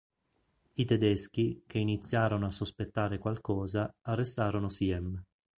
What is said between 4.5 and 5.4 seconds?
Siem.